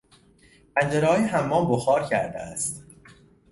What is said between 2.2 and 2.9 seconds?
است.